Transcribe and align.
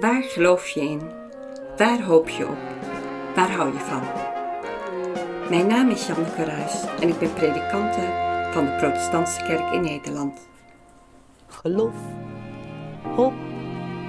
Waar 0.00 0.22
geloof 0.22 0.68
je 0.68 0.80
in? 0.80 1.00
Waar 1.76 2.02
hoop 2.02 2.28
je 2.28 2.48
op? 2.48 2.58
Waar 3.34 3.50
hou 3.50 3.72
je 3.72 3.78
van? 3.78 4.02
Mijn 5.50 5.66
naam 5.66 5.90
is 5.90 6.06
Janneke 6.06 6.44
Ruis 6.44 6.84
en 7.00 7.08
ik 7.08 7.18
ben 7.18 7.32
predikante 7.32 8.00
van 8.52 8.64
de 8.64 8.76
Protestantse 8.78 9.42
Kerk 9.42 9.72
in 9.72 9.80
Nederland. 9.80 10.48
Geloof, 11.46 11.94
hoop 13.16 13.32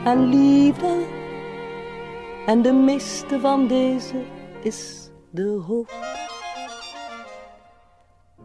en 0.05 0.29
liefde. 0.29 1.05
En 2.45 2.61
de 2.61 2.73
meeste 2.73 3.39
van 3.39 3.67
deze 3.67 4.23
is 4.61 5.09
de 5.29 5.61
hoop. 5.67 6.10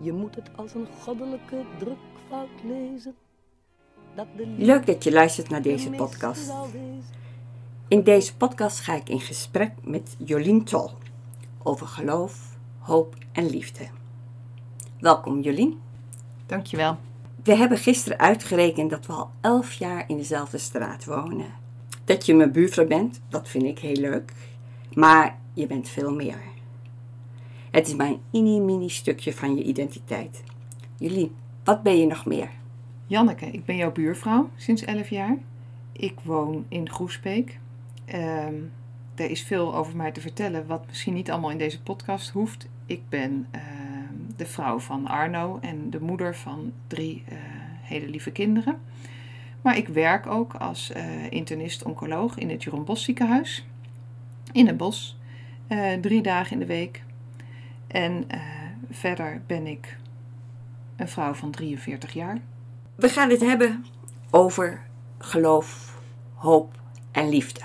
Je 0.07 0.13
moet 0.13 0.35
het 0.35 0.51
als 0.57 0.75
een 0.75 0.87
goddelijke 1.03 1.65
drukfout 1.79 2.49
lezen. 2.65 3.15
Dat 4.15 4.27
de 4.37 4.47
liefde 4.47 4.65
Leuk 4.65 4.87
dat 4.87 5.05
je 5.05 5.13
luistert 5.13 5.49
naar 5.49 5.63
deze 5.63 5.91
podcast. 5.91 6.53
In 7.89 8.03
deze 8.03 8.37
podcast 8.37 8.81
ga 8.81 8.95
ik 8.95 9.09
in 9.09 9.21
gesprek 9.21 9.73
met 9.85 10.17
Jolien 10.19 10.65
Tol 10.65 10.91
over 11.63 11.87
geloof, 11.87 12.57
hoop 12.79 13.15
en 13.33 13.51
liefde. 13.51 13.89
Welkom 15.01 15.41
Jolien. 15.41 15.81
Dankjewel. 16.47 16.97
We 17.43 17.55
hebben 17.55 17.79
gisteren 17.79 18.19
uitgerekend 18.19 18.91
dat 18.91 19.07
we 19.07 19.13
al 19.13 19.31
elf 19.41 19.73
jaar 19.73 20.09
in 20.09 20.17
dezelfde 20.17 20.59
straat 20.59 21.05
wonen. 21.05 21.55
Dat 22.05 22.27
je 22.27 22.35
mijn 22.35 22.53
buurvrouw 22.53 22.87
bent, 22.87 23.21
dat 23.29 23.49
vind 23.49 23.65
ik 23.65 23.79
heel 23.79 24.01
leuk. 24.01 24.33
Maar 24.93 25.39
je 25.53 25.67
bent 25.67 25.89
veel 25.89 26.15
meer. 26.15 26.56
Het 27.71 27.87
is 27.87 27.95
maar 27.95 28.07
een 28.07 28.21
mini-mini 28.31 28.89
stukje 28.89 29.33
van 29.33 29.57
je 29.57 29.63
identiteit. 29.63 30.43
Jolien, 30.99 31.35
wat 31.65 31.83
ben 31.83 31.99
je 31.99 32.07
nog 32.07 32.27
meer? 32.27 32.51
Janneke, 33.07 33.47
ik 33.47 33.65
ben 33.65 33.77
jouw 33.77 33.93
buurvrouw 33.93 34.51
sinds 34.57 34.85
11 34.85 35.09
jaar. 35.09 35.37
Ik 35.93 36.15
woon 36.23 36.65
in 36.69 36.91
Groesbeek. 36.91 37.59
Ehm, 38.05 38.55
er 39.15 39.31
is 39.31 39.43
veel 39.43 39.75
over 39.75 39.97
mij 39.97 40.13
te 40.13 40.21
vertellen, 40.21 40.67
wat 40.67 40.87
misschien 40.87 41.15
niet 41.15 41.31
allemaal 41.31 41.51
in 41.51 41.59
deze 41.59 41.83
podcast 41.83 42.31
hoeft. 42.31 42.69
Ik 42.87 43.09
ben 43.09 43.47
ehm, 43.51 43.65
de 44.37 44.47
vrouw 44.47 44.79
van 44.79 45.07
Arno 45.07 45.59
en 45.61 45.91
de 45.91 46.01
moeder 46.01 46.37
van 46.37 46.73
drie 46.87 47.23
eh, 47.29 47.37
hele 47.83 48.09
lieve 48.09 48.31
kinderen. 48.31 48.79
Maar 49.63 49.77
ik 49.77 49.89
werk 49.89 50.27
ook 50.27 50.55
als 50.55 50.93
eh, 50.93 51.31
internist-oncoloog 51.31 52.39
in 52.39 52.51
het 52.51 52.63
Jeroen 52.63 52.85
Bos 52.85 53.05
ziekenhuis. 53.05 53.67
In 54.53 54.67
het 54.67 54.77
bos. 54.77 55.19
eh, 55.67 55.93
drie 55.93 56.23
dagen 56.23 56.53
in 56.53 56.59
de 56.59 56.67
week. 56.67 57.03
En 57.97 58.25
eh, 58.29 58.41
verder 58.91 59.43
ben 59.47 59.67
ik 59.67 59.97
een 60.97 61.09
vrouw 61.09 61.35
van 61.35 61.51
43 61.51 62.13
jaar. 62.13 62.39
We 62.95 63.09
gaan 63.09 63.31
het 63.31 63.41
hebben 63.41 63.85
over 64.31 64.83
geloof, 65.19 66.01
hoop 66.35 66.75
en 67.13 67.29
liefde. 67.29 67.61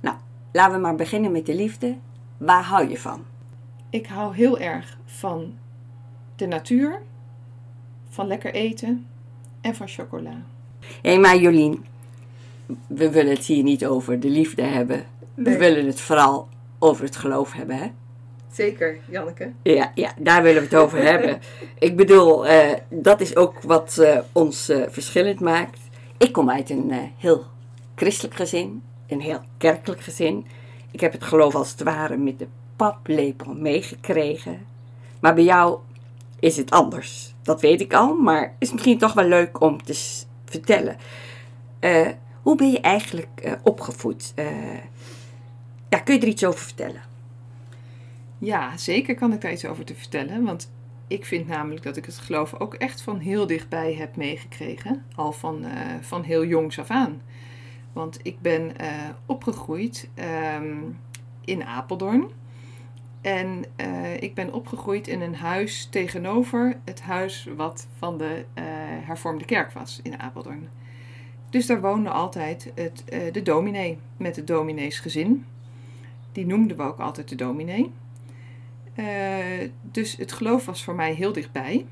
Nou, 0.00 0.16
laten 0.52 0.74
we 0.74 0.80
maar 0.80 0.94
beginnen 0.94 1.32
met 1.32 1.46
de 1.46 1.54
liefde. 1.54 1.96
Waar 2.36 2.62
hou 2.62 2.88
je 2.88 2.98
van? 2.98 3.24
Ik 3.90 4.06
hou 4.06 4.34
heel 4.34 4.58
erg 4.58 4.98
van 5.04 5.54
de 6.36 6.46
natuur, 6.46 7.02
van 8.08 8.26
lekker 8.26 8.54
eten 8.54 9.06
en 9.60 9.74
van 9.74 9.88
chocola. 9.88 10.42
Hé, 11.02 11.16
maar 11.18 11.36
Jolien, 11.36 11.84
we 12.86 13.10
willen 13.10 13.34
het 13.34 13.44
hier 13.44 13.62
niet 13.62 13.86
over 13.86 14.20
de 14.20 14.30
liefde 14.30 14.62
hebben. 14.62 15.06
We 15.34 15.56
willen 15.58 15.86
het 15.86 16.00
vooral 16.00 16.48
over 16.78 17.04
het 17.04 17.16
geloof 17.16 17.52
hebben, 17.52 17.76
hè? 17.76 17.90
Zeker, 18.56 18.98
Janneke. 19.08 19.52
Ja, 19.62 19.92
ja, 19.94 20.12
daar 20.18 20.42
willen 20.42 20.62
we 20.62 20.68
het 20.68 20.76
over 20.76 21.02
hebben. 21.12 21.40
Ik 21.78 21.96
bedoel, 21.96 22.46
eh, 22.46 22.72
dat 22.88 23.20
is 23.20 23.36
ook 23.36 23.60
wat 23.62 23.98
eh, 23.98 24.18
ons 24.32 24.68
eh, 24.68 24.82
verschillend 24.88 25.40
maakt. 25.40 25.80
Ik 26.16 26.32
kom 26.32 26.50
uit 26.50 26.70
een 26.70 26.92
heel 27.18 27.44
christelijk 27.94 28.34
gezin, 28.34 28.82
een 29.08 29.20
heel 29.20 29.40
kerkelijk 29.58 30.00
gezin. 30.00 30.46
Ik 30.90 31.00
heb 31.00 31.12
het 31.12 31.24
geloof 31.24 31.54
als 31.54 31.70
het 31.70 31.82
ware 31.82 32.16
met 32.16 32.38
de 32.38 32.46
paplepel 32.76 33.54
meegekregen. 33.54 34.66
Maar 35.20 35.34
bij 35.34 35.44
jou 35.44 35.78
is 36.40 36.56
het 36.56 36.70
anders. 36.70 37.34
Dat 37.42 37.60
weet 37.60 37.80
ik 37.80 37.94
al, 37.94 38.14
maar 38.14 38.54
is 38.58 38.72
misschien 38.72 38.98
toch 38.98 39.12
wel 39.12 39.28
leuk 39.28 39.60
om 39.60 39.82
te 39.82 40.22
vertellen. 40.44 40.96
Hoe 42.42 42.56
ben 42.56 42.70
je 42.70 42.80
eigenlijk 42.80 43.58
opgevoed? 43.62 44.32
Ja, 45.88 45.98
kun 45.98 46.14
je 46.14 46.20
er 46.20 46.26
iets 46.26 46.44
over 46.44 46.60
vertellen? 46.60 47.02
Ja, 48.38 48.76
zeker 48.76 49.14
kan 49.14 49.32
ik 49.32 49.40
daar 49.40 49.52
iets 49.52 49.66
over 49.66 49.84
te 49.84 49.94
vertellen. 49.94 50.44
Want 50.44 50.70
ik 51.08 51.24
vind 51.24 51.46
namelijk 51.46 51.82
dat 51.82 51.96
ik 51.96 52.04
het 52.04 52.18
geloof 52.18 52.60
ook 52.60 52.74
echt 52.74 53.02
van 53.02 53.18
heel 53.18 53.46
dichtbij 53.46 53.94
heb 53.94 54.16
meegekregen. 54.16 55.04
Al 55.14 55.32
van, 55.32 55.64
eh, 55.64 55.94
van 56.00 56.22
heel 56.22 56.44
jongs 56.44 56.78
af 56.78 56.90
aan. 56.90 57.22
Want 57.92 58.18
ik 58.22 58.40
ben 58.40 58.78
eh, 58.78 58.90
opgegroeid 59.26 60.08
ehm, 60.14 60.76
in 61.44 61.64
Apeldoorn. 61.64 62.30
En 63.20 63.64
eh, 63.76 64.22
ik 64.22 64.34
ben 64.34 64.52
opgegroeid 64.52 65.08
in 65.08 65.20
een 65.20 65.34
huis 65.34 65.86
tegenover 65.86 66.78
het 66.84 67.00
huis 67.00 67.48
wat 67.56 67.88
van 67.98 68.18
de 68.18 68.44
hervormde 69.04 69.44
kerk 69.44 69.72
was 69.72 70.00
in 70.02 70.20
Apeldoorn. 70.20 70.68
Dus 71.50 71.66
daar 71.66 71.80
woonde 71.80 72.10
altijd 72.10 72.72
het, 72.74 73.04
de 73.32 73.42
dominee 73.42 73.98
met 74.16 74.36
het 74.36 74.46
domineesgezin. 74.46 75.44
Die 76.32 76.46
noemden 76.46 76.76
we 76.76 76.82
ook 76.82 76.98
altijd 76.98 77.28
de 77.28 77.34
dominee. 77.34 77.92
Eh, 78.96 79.68
dus 79.82 80.16
het 80.16 80.32
geloof 80.32 80.66
was 80.66 80.84
voor 80.84 80.94
mij 80.94 81.12
heel 81.12 81.32
dichtbij. 81.32 81.86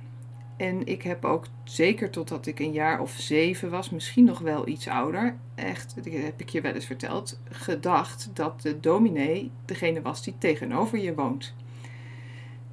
En 0.56 0.86
ik 0.86 1.02
heb 1.02 1.24
ook 1.24 1.46
zeker 1.64 2.10
totdat 2.10 2.46
ik 2.46 2.58
een 2.58 2.72
jaar 2.72 3.00
of 3.00 3.10
zeven 3.10 3.70
was, 3.70 3.90
misschien 3.90 4.24
nog 4.24 4.38
wel 4.38 4.68
iets 4.68 4.88
ouder, 4.88 5.36
echt, 5.54 5.94
dat 5.94 6.04
heb 6.04 6.40
ik 6.40 6.48
je 6.48 6.60
wel 6.60 6.72
eens 6.72 6.86
verteld, 6.86 7.40
gedacht 7.50 8.30
dat 8.32 8.62
de 8.62 8.80
dominee 8.80 9.50
degene 9.64 10.02
was 10.02 10.22
die 10.22 10.34
tegenover 10.38 10.98
je 10.98 11.14
woont. 11.14 11.54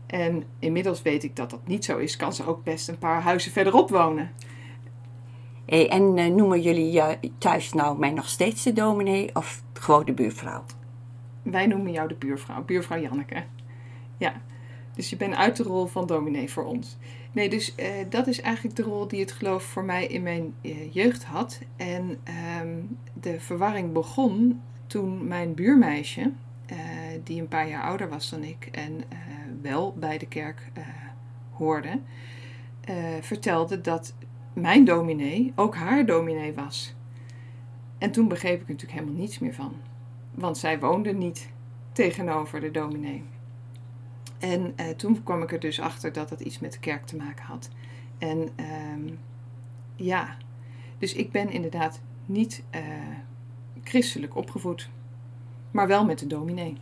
En 0.05 0.43
inmiddels 0.59 1.01
weet 1.01 1.23
ik 1.23 1.35
dat 1.35 1.49
dat 1.49 1.67
niet 1.67 1.85
zo 1.85 1.97
is, 1.97 2.17
kan 2.17 2.33
ze 2.33 2.45
ook 2.45 2.63
best 2.63 2.87
een 2.87 2.97
paar 2.97 3.21
huizen 3.21 3.51
verderop 3.51 3.89
wonen. 3.89 4.31
Hey, 5.65 5.89
en 5.89 6.17
eh, 6.17 6.27
noemen 6.27 6.61
jullie 6.61 6.91
je 6.91 7.17
thuis 7.37 7.73
nou 7.73 7.99
mij 7.99 8.11
nog 8.11 8.27
steeds 8.27 8.63
de 8.63 8.73
dominee 8.73 9.35
of 9.35 9.63
gewoon 9.73 10.05
de 10.05 10.13
buurvrouw? 10.13 10.63
Wij 11.43 11.67
noemen 11.67 11.91
jou 11.91 12.07
de 12.07 12.15
buurvrouw, 12.15 12.63
buurvrouw 12.63 12.99
Janneke. 12.99 13.43
Ja, 14.21 14.41
dus 14.93 15.09
je 15.09 15.17
bent 15.17 15.35
uit 15.35 15.55
de 15.55 15.63
rol 15.63 15.85
van 15.85 16.05
dominee 16.05 16.51
voor 16.51 16.63
ons. 16.63 16.97
Nee, 17.31 17.49
dus 17.49 17.75
eh, 17.75 17.91
dat 18.09 18.27
is 18.27 18.41
eigenlijk 18.41 18.75
de 18.75 18.83
rol 18.83 19.07
die 19.07 19.19
het 19.19 19.31
geloof 19.31 19.63
voor 19.63 19.83
mij 19.83 20.05
in 20.05 20.23
mijn 20.23 20.53
eh, 20.61 20.93
jeugd 20.93 21.23
had. 21.23 21.59
En 21.75 22.19
ehm, 22.23 22.79
de 23.13 23.39
verwarring 23.39 23.91
begon 23.91 24.61
toen 24.87 25.27
mijn 25.27 25.53
buurmeisje, 25.53 26.31
eh, 26.65 26.77
die 27.23 27.41
een 27.41 27.47
paar 27.47 27.67
jaar 27.67 27.83
ouder 27.83 28.09
was 28.09 28.29
dan 28.29 28.43
ik 28.43 28.69
en 28.71 29.03
wel 29.61 29.93
bij 29.97 30.17
de 30.17 30.27
kerk 30.27 30.71
hoorde, 31.51 31.99
vertelde 33.21 33.81
dat 33.81 34.13
mijn 34.53 34.85
dominee 34.85 35.51
ook 35.55 35.75
haar 35.75 36.05
dominee 36.05 36.53
was. 36.53 36.95
En 37.97 38.11
toen 38.11 38.27
begreep 38.27 38.61
ik 38.61 38.67
natuurlijk 38.67 38.99
helemaal 38.99 39.19
niets 39.19 39.39
meer 39.39 39.53
van. 39.53 39.73
Want 40.35 40.57
zij 40.57 40.79
woonde 40.79 41.13
niet 41.13 41.49
tegenover 41.91 42.59
de 42.59 42.71
dominee. 42.71 43.23
En 44.41 44.73
eh, 44.75 44.89
toen 44.89 45.23
kwam 45.23 45.41
ik 45.41 45.51
er 45.51 45.59
dus 45.59 45.79
achter 45.79 46.13
dat 46.13 46.29
het 46.29 46.39
iets 46.39 46.59
met 46.59 46.73
de 46.73 46.79
kerk 46.79 47.05
te 47.05 47.15
maken 47.15 47.45
had. 47.45 47.69
En 48.17 48.49
ehm, 48.55 49.13
ja, 49.95 50.37
dus 50.97 51.13
ik 51.13 51.31
ben 51.31 51.49
inderdaad 51.49 52.01
niet 52.25 52.63
eh, 52.69 52.81
christelijk 53.83 54.35
opgevoed, 54.35 54.89
maar 55.71 55.87
wel 55.87 56.05
met 56.05 56.19
de 56.19 56.27
dominee. 56.27 56.77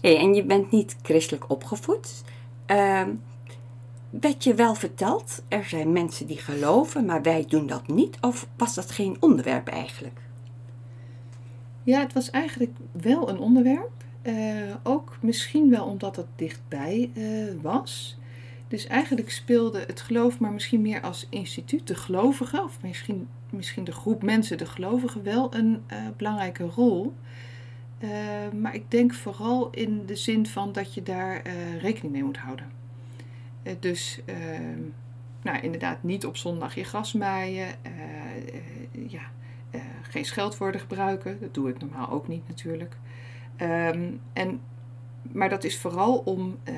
Hey, 0.00 0.18
en 0.18 0.34
je 0.34 0.44
bent 0.44 0.70
niet 0.70 0.96
christelijk 1.02 1.50
opgevoed. 1.50 2.22
Ehm 2.66 3.10
werd 4.10 4.44
je 4.44 4.54
wel 4.54 4.74
verteld, 4.74 5.42
er 5.48 5.64
zijn 5.64 5.92
mensen 5.92 6.26
die 6.26 6.38
geloven, 6.38 7.04
maar 7.04 7.22
wij 7.22 7.44
doen 7.48 7.66
dat 7.66 7.86
niet? 7.86 8.16
Of 8.20 8.48
was 8.56 8.74
dat 8.74 8.90
geen 8.90 9.16
onderwerp 9.20 9.68
eigenlijk? 9.68 10.20
Ja, 11.82 12.00
het 12.00 12.12
was 12.12 12.30
eigenlijk 12.30 12.76
wel 12.92 13.28
een 13.28 13.38
onderwerp. 13.38 13.90
Eh, 14.22 14.34
ook 14.82 14.99
misschien 15.22 15.70
wel 15.70 15.84
omdat 15.84 16.16
het 16.16 16.26
dichtbij 16.36 17.10
eh, 17.14 17.22
was. 17.62 18.18
Dus 18.70 18.86
eigenlijk 18.86 19.30
speelde 19.30 19.84
het 19.86 20.00
geloof 20.00 20.38
maar 20.38 20.52
misschien 20.52 20.80
meer 20.80 21.00
als 21.00 21.26
instituut, 21.30 21.86
de 21.86 21.94
gelovigen, 21.94 22.64
of 22.64 22.82
misschien, 22.82 23.28
misschien 23.50 23.84
de 23.84 23.92
groep 23.92 24.22
mensen, 24.22 24.58
de 24.58 24.66
gelovigen, 24.66 25.22
wel 25.22 25.54
een 25.54 25.82
eh, 25.86 25.98
belangrijke 26.16 26.64
rol. 26.64 27.14
Eh, 27.98 28.10
maar 28.60 28.74
ik 28.74 28.90
denk 28.90 29.14
vooral 29.14 29.70
in 29.70 30.06
de 30.06 30.16
zin 30.16 30.46
van 30.46 30.72
dat 30.72 30.94
je 30.94 31.02
daar 31.02 31.42
rekening 31.78 32.12
mee 32.12 32.24
moet 32.24 32.36
houden. 32.36 32.66
Dus 33.80 34.20
eh, 34.24 34.36
nou, 35.42 35.60
inderdaad 35.60 36.02
niet 36.02 36.26
op 36.26 36.36
zondag 36.36 36.74
je 36.74 36.84
gras 36.84 37.12
maaien. 37.12 37.68
ja, 39.08 39.22
geen 40.02 40.24
scheldwoorden 40.24 40.80
gebruiken. 40.80 41.38
Dat 41.40 41.54
doe 41.54 41.68
ik 41.68 41.80
normaal 41.80 42.10
ook 42.10 42.28
niet 42.28 42.48
natuurlijk. 42.48 42.96
Ehm, 43.56 44.10
en, 44.32 44.60
maar 45.22 45.48
dat 45.48 45.64
is 45.64 45.78
vooral 45.78 46.22
om 46.24 46.58
eh, 46.64 46.74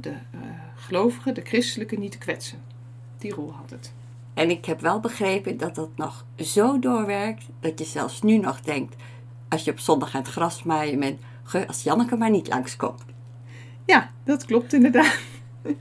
de 0.00 0.10
eh, 0.10 0.40
gelovigen, 0.74 1.34
de 1.34 1.40
christelijke, 1.40 1.96
niet 1.96 2.12
te 2.12 2.18
kwetsen. 2.18 2.62
Die 3.18 3.34
rol 3.34 3.52
had 3.52 3.70
het. 3.70 3.92
En 4.34 4.50
ik 4.50 4.64
heb 4.64 4.80
wel 4.80 5.00
begrepen 5.00 5.56
dat 5.56 5.74
dat 5.74 5.90
nog 5.96 6.24
zo 6.36 6.78
doorwerkt 6.78 7.44
dat 7.60 7.78
je 7.78 7.84
zelfs 7.84 8.22
nu 8.22 8.38
nog 8.38 8.60
denkt, 8.60 8.96
als 9.48 9.64
je 9.64 9.70
op 9.70 9.78
zondag 9.78 10.14
aan 10.14 10.22
het 10.22 10.30
gras 10.30 10.62
maaien 10.62 10.98
bent, 10.98 11.20
"Geur, 11.42 11.66
als 11.66 11.82
Janneke 11.82 12.16
maar 12.16 12.30
niet 12.30 12.48
langskomt. 12.48 13.04
Ja, 13.86 14.10
dat 14.24 14.44
klopt 14.44 14.72
inderdaad. 14.72 15.18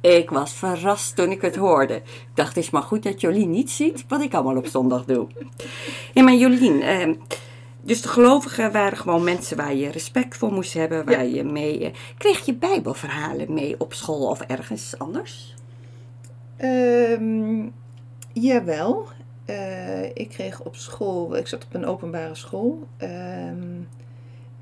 Ik 0.00 0.30
was 0.30 0.52
verrast 0.52 1.16
toen 1.16 1.30
ik 1.30 1.40
het 1.40 1.56
hoorde. 1.56 1.94
Ik 1.94 2.26
dacht, 2.34 2.54
het 2.54 2.64
is 2.64 2.70
maar 2.70 2.82
goed 2.82 3.02
dat 3.02 3.20
Jolien 3.20 3.50
niet 3.50 3.70
ziet 3.70 4.04
wat 4.08 4.20
ik 4.20 4.34
allemaal 4.34 4.56
op 4.56 4.66
zondag 4.66 5.04
doe. 5.04 5.26
Ja, 6.14 6.22
maar 6.22 6.34
Jolien, 6.34 6.82
eh, 6.82 7.08
dus 7.82 8.02
de 8.02 8.08
gelovigen 8.08 8.72
waren 8.72 8.98
gewoon 8.98 9.24
mensen 9.24 9.56
waar 9.56 9.74
je 9.74 9.90
respect 9.90 10.36
voor 10.36 10.52
moest 10.52 10.72
hebben, 10.72 11.04
waar 11.04 11.26
je 11.26 11.44
mee... 11.44 11.84
eh, 11.84 11.94
kreeg 12.18 12.44
je 12.44 12.54
bijbelverhalen 12.54 13.52
mee 13.52 13.74
op 13.78 13.92
school 13.94 14.28
of 14.28 14.40
ergens 14.40 14.98
anders? 14.98 15.54
Ehm, 16.56 17.68
jawel. 18.32 19.08
Eh, 19.44 20.04
ik 20.04 20.28
kreeg 20.28 20.60
op 20.60 20.76
school, 20.76 21.36
ik 21.36 21.46
zat 21.46 21.64
op 21.64 21.74
een 21.74 21.86
openbare 21.86 22.34
school, 22.34 22.86
ehm, 22.96 23.80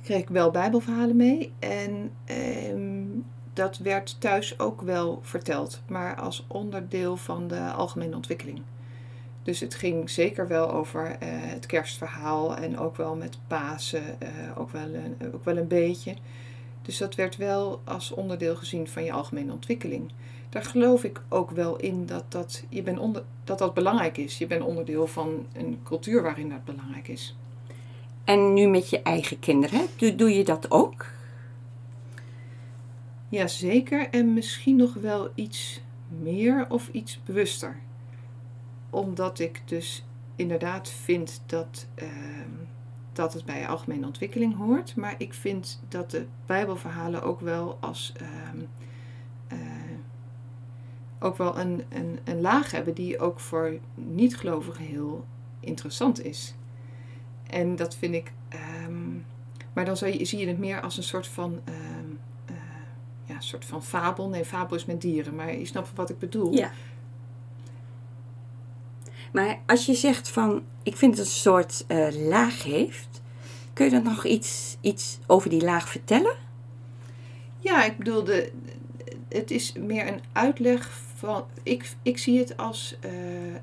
kreeg 0.03 0.21
ik 0.21 0.29
wel 0.29 0.51
bijbelverhalen 0.51 1.17
mee. 1.17 1.53
En 1.59 2.11
ehm, 2.25 3.05
dat 3.53 3.79
werd 3.79 4.21
thuis 4.21 4.59
ook 4.59 4.81
wel 4.81 5.19
verteld, 5.23 5.81
maar 5.89 6.17
als 6.17 6.45
onderdeel 6.49 7.17
van 7.17 7.49
de 7.49 7.61
algemene 7.61 8.17
ontwikkeling. 8.17 8.63
Dus 9.49 9.61
het 9.61 9.75
ging 9.75 10.11
zeker 10.11 10.49
wel 10.49 10.71
over 10.71 11.07
eh, 11.07 11.29
het 11.31 11.67
kerstverhaal 11.67 12.57
en 12.57 12.79
ook 12.79 12.97
wel 12.97 13.17
met 13.17 13.39
Pasen, 13.47 14.21
eh, 14.21 14.29
ook, 14.59 14.71
wel 14.71 14.95
een, 14.95 15.33
ook 15.35 15.45
wel 15.45 15.57
een 15.57 15.67
beetje. 15.67 16.15
Dus 16.83 16.99
dat 16.99 17.15
werd 17.15 17.37
wel 17.37 17.81
als 17.85 18.11
onderdeel 18.11 18.57
gezien 18.57 18.89
van 18.89 19.05
je 19.05 19.13
algemene 19.13 19.53
ontwikkeling. 19.53 20.13
Daar 20.49 20.65
geloof 20.65 21.05
ik 21.05 21.23
ook 21.29 21.51
wel 21.51 21.77
in 21.77 22.07
dat 22.07 22.25
dat, 22.29 22.65
je 22.69 22.83
bent 22.83 22.99
onder, 22.99 23.23
dat 23.45 23.59
dat 23.59 23.75
belangrijk 23.75 24.17
is. 24.17 24.39
Je 24.39 24.47
bent 24.47 24.63
onderdeel 24.63 25.07
van 25.07 25.47
een 25.53 25.81
cultuur 25.85 26.23
waarin 26.23 26.49
dat 26.49 26.65
belangrijk 26.65 27.09
is. 27.09 27.37
En 28.25 28.53
nu 28.55 28.67
met 28.67 28.91
je 28.91 29.03
eigen 29.03 29.39
kinderen, 29.39 29.81
doe, 29.97 30.15
doe 30.15 30.35
je 30.35 30.45
dat 30.45 30.71
ook? 30.71 31.07
Jazeker, 33.29 34.09
en 34.11 34.35
misschien 34.35 34.77
nog 34.77 34.95
wel 34.95 35.31
iets 35.35 35.81
meer 36.09 36.67
of 36.69 36.89
iets 36.93 37.21
bewuster. 37.25 37.87
Omdat 38.91 39.39
ik 39.39 39.63
dus 39.65 40.05
inderdaad 40.37 40.89
vind 40.91 41.43
dat, 41.47 41.87
ehm, 41.95 42.51
dat 43.13 43.33
het 43.33 43.45
bij 43.45 43.69
algemene 43.69 44.07
ontwikkeling 44.07 44.57
hoort. 44.57 44.97
Maar 44.97 45.15
ik 45.19 45.35
vind 45.35 45.81
dat 45.89 46.11
de 46.11 46.27
Bijbelverhalen 46.47 47.23
ook 47.23 47.41
wel 47.41 47.77
als 47.81 48.13
ehm, 48.17 48.59
eh, 49.49 49.59
ook 51.19 51.37
wel 51.37 51.59
een, 51.59 51.83
een, 51.89 52.19
een 52.25 52.41
laag 52.41 52.71
hebben 52.71 52.95
die 52.95 53.19
ook 53.19 53.41
voor 53.41 53.79
niet-gelovigen 53.95 54.85
heel 54.85 55.25
interessant 55.61 56.25
is. 56.25 56.55
En 57.51 57.77
dat 57.77 57.97
vind 57.97 58.15
ik. 58.15 58.33
ehm, 58.49 59.09
maar 59.73 59.85
dan 59.85 59.97
zie 59.97 60.19
je, 60.19 60.25
zie 60.25 60.39
je 60.39 60.47
het 60.49 60.59
meer 60.59 60.81
als 60.81 60.97
een 60.97 61.03
soort 61.03 61.27
van. 61.27 61.61
eh, 61.65 61.75
ja, 63.25 63.41
soort 63.41 63.65
van 63.65 63.83
fabel. 63.83 64.29
Nee, 64.29 64.45
fabel 64.45 64.77
is 64.77 64.85
met 64.85 65.01
dieren, 65.01 65.35
maar 65.35 65.55
je 65.59 65.65
snapt 65.65 65.91
wat 65.95 66.11
ik 66.11 66.19
bedoel. 66.19 66.53
Ja. 66.53 66.71
Maar 69.33 69.59
als 69.67 69.87
je 69.87 69.95
zegt 69.95 70.29
van, 70.29 70.63
ik 70.83 70.97
vind 70.97 71.19
het 71.19 71.27
een 71.27 71.33
soort 71.33 71.85
eh, 71.87 72.09
laag 72.29 72.63
heeft, 72.63 73.23
kun 73.73 73.85
je 73.85 73.91
dan 73.91 74.03
nog 74.03 74.25
iets, 74.25 74.77
iets 74.81 75.19
over 75.27 75.51
die 75.51 75.63
laag 75.63 75.89
vertellen? 75.89 76.37
Ja, 77.59 77.85
ik 77.85 77.99
bedoel, 77.99 78.25
de, 78.25 78.53
het 79.29 79.51
is 79.51 79.73
meer 79.73 80.09
een 80.09 80.21
uitleg 80.33 80.91
van. 81.17 81.45
Ik, 81.63 81.91
ik 82.03 82.19
zie 82.19 82.39
het 82.39 82.57
als 82.57 82.97
eh, 83.01 83.11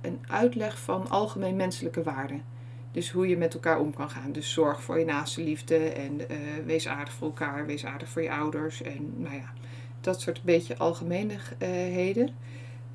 een 0.02 0.20
uitleg 0.28 0.80
van 0.80 1.10
algemeen 1.10 1.56
menselijke 1.56 2.04
waarden. 2.04 2.44
Dus 2.92 3.12
hoe 3.12 3.28
je 3.28 3.38
met 3.38 3.54
elkaar 3.54 3.80
om 3.80 3.94
kan 3.94 4.10
gaan. 4.10 4.32
Dus 4.32 4.52
zorg 4.52 4.84
voor 4.84 5.00
je 5.00 5.06
naaste 5.06 5.44
liefde 5.44 5.78
en 5.78 6.30
eh, 6.30 6.38
wees 6.66 6.88
aardig 6.88 7.14
voor 7.14 7.28
elkaar, 7.28 7.66
wees 7.66 7.86
aardig 7.86 8.10
voor 8.10 8.22
je 8.22 8.32
ouders. 8.32 8.82
En 8.82 9.14
nou 9.18 9.36
ja, 9.36 9.54
dat 10.02 10.22
soort 10.22 10.44
beetje 10.44 10.78
algemeenheden. 10.78 12.30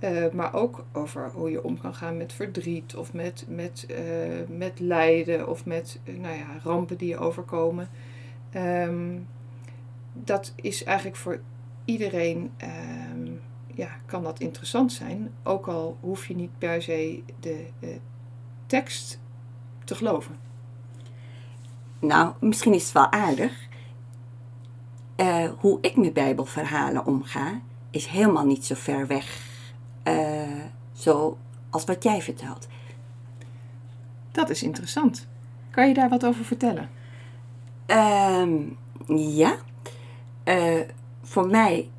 Eh, 0.00 0.30
maar 0.32 0.54
ook 0.54 0.84
over 0.92 1.30
hoe 1.30 1.50
je 1.50 1.64
om 1.64 1.80
kan 1.80 1.94
gaan 1.94 2.16
met 2.16 2.32
verdriet 2.32 2.96
of 2.96 3.12
met, 3.12 3.44
met, 3.48 3.86
eh, 3.88 4.56
met 4.56 4.80
lijden 4.80 5.48
of 5.48 5.64
met 5.64 6.00
eh, 6.04 6.14
nou 6.14 6.36
ja, 6.36 6.46
rampen 6.62 6.96
die 6.96 7.08
je 7.08 7.18
overkomen. 7.18 7.88
Ehm, 8.50 9.18
dat 10.12 10.52
is 10.56 10.84
eigenlijk 10.84 11.16
voor 11.16 11.40
iedereen, 11.84 12.52
ehm, 12.56 13.30
ja, 13.74 13.88
kan 14.06 14.22
dat 14.22 14.40
interessant 14.40 14.92
zijn. 14.92 15.32
Ook 15.42 15.68
al 15.68 15.96
hoef 16.00 16.26
je 16.26 16.36
niet 16.36 16.58
per 16.58 16.82
se 16.82 17.22
de 17.40 17.66
tekst 18.66 19.20
te 19.84 19.94
geloven. 19.94 20.36
Nou, 21.98 22.32
misschien 22.40 22.74
is 22.74 22.82
het 22.82 22.92
wel 22.92 23.12
aardig. 23.12 23.68
Hoe 25.58 25.78
ik 25.80 25.96
met 25.96 26.12
bijbelverhalen 26.12 27.06
omga, 27.06 27.60
is 27.90 28.06
helemaal 28.06 28.46
niet 28.46 28.64
zo 28.64 28.74
ver 28.74 29.06
weg 29.06 29.49
zo 31.00 31.38
als 31.70 31.84
wat 31.84 32.02
jij 32.02 32.22
vertelt. 32.22 32.66
Dat 34.32 34.50
is 34.50 34.62
interessant. 34.62 35.26
Kan 35.70 35.88
je 35.88 35.94
daar 35.94 36.08
wat 36.08 36.26
over 36.26 36.44
vertellen? 36.44 36.90
Ehm, 37.86 38.58
ja, 39.16 39.56
Eh, 40.44 40.80
voor 41.22 41.46
mij 41.46 41.90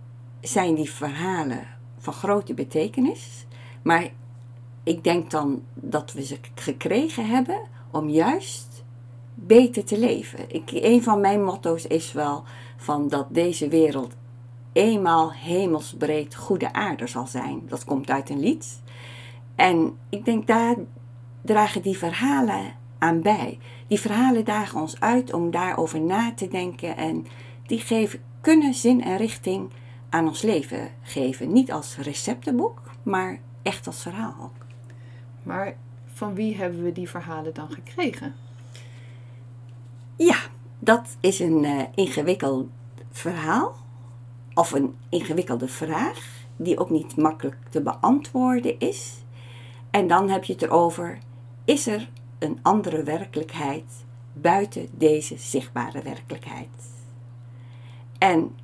zijn 0.42 0.76
die 0.76 0.92
verhalen 0.92 1.68
van 1.98 2.14
grote 2.14 2.54
betekenis. 2.54 3.46
Maar 3.82 4.10
ik 4.84 5.04
denk 5.04 5.32
dan 5.32 5.64
dat 5.74 6.14
we 6.14 6.26
ze 6.26 6.38
gekregen 6.56 7.26
hebben 7.26 7.62
om 7.92 8.10
juist 8.10 8.84
beter 9.36 9.86
te 9.86 10.00
leven. 10.00 10.40
Ik, 10.48 10.70
een 10.72 11.04
van 11.04 11.22
mijn 11.22 11.44
motto's 11.44 11.86
is 11.86 12.12
wel 12.12 12.44
van 12.78 13.08
dat 13.08 13.26
deze 13.30 13.68
wereld 13.68 14.14
eenmaal 14.74 15.34
hemelsbreed 15.34 16.36
goede 16.36 16.74
aarde 16.74 17.08
zal 17.08 17.28
zijn. 17.28 17.62
Dat 17.68 17.84
komt 17.84 18.10
uit 18.10 18.30
een 18.30 18.40
lied. 18.40 18.82
En 19.56 19.98
ik 20.10 20.26
denk 20.26 20.48
daar 20.48 20.76
dragen 21.42 21.82
die 21.82 21.98
verhalen 21.98 22.76
aan 22.98 23.22
bij. 23.22 23.60
Die 23.88 24.00
verhalen 24.00 24.46
dagen 24.46 24.82
ons 24.82 25.00
uit 25.00 25.34
om 25.34 25.52
daarover 25.52 26.02
na 26.02 26.34
te 26.34 26.48
denken 26.48 26.98
en 26.98 27.26
die 27.66 27.80
geven, 27.80 28.20
kunnen 28.42 28.74
zin 28.74 29.04
en 29.04 29.18
richting 29.18 29.70
aan 30.10 30.28
ons 30.28 30.42
leven 30.42 30.90
geven. 31.02 31.54
Niet 31.54 31.72
als 31.72 31.98
receptenboek, 31.98 32.82
maar 33.04 33.40
echt 33.62 33.88
als 33.88 34.02
verhaal. 34.02 34.52
Maar 35.44 35.76
van 36.14 36.34
wie 36.34 36.58
hebben 36.58 36.84
we 36.84 36.92
die 36.92 37.10
verhalen 37.10 37.54
dan 37.54 37.72
gekregen? 37.72 38.36
Ja, 40.16 40.38
dat 40.80 41.18
is 41.20 41.40
een 41.40 41.66
eh, 41.66 41.84
ingewikkeld 41.96 42.70
verhaal. 43.12 43.76
Of 44.54 44.72
een 44.72 44.96
ingewikkelde 45.10 45.68
vraag, 45.68 46.46
die 46.56 46.80
ook 46.80 46.90
niet 46.90 47.16
makkelijk 47.16 47.58
te 47.70 47.82
beantwoorden 47.82 48.80
is. 48.80 49.21
En 49.92 50.08
dan 50.08 50.30
heb 50.30 50.44
je 50.44 50.54
het 50.54 50.62
erover: 50.62 51.18
is 51.66 51.88
er 51.88 52.10
een 52.40 52.60
andere 52.62 53.04
werkelijkheid 53.04 54.06
buiten 54.34 54.88
deze 54.92 55.38
zichtbare 55.38 56.02
werkelijkheid? 56.02 56.90
En 58.18 58.56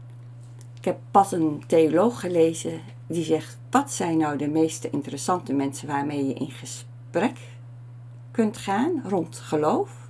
ik 0.77 0.85
heb 0.85 0.99
pas 1.11 1.31
een 1.31 1.63
theoloog 1.67 2.19
gelezen 2.19 2.81
die 3.07 3.23
zegt: 3.23 3.57
wat 3.69 3.91
zijn 3.91 4.17
nou 4.17 4.37
de 4.37 4.47
meest 4.47 4.83
interessante 4.83 5.53
mensen 5.53 5.87
waarmee 5.87 6.27
je 6.27 6.33
in 6.33 6.51
gesprek 6.51 7.37
kunt 8.31 8.57
gaan 8.57 9.01
rond 9.03 9.37
geloof? 9.37 10.09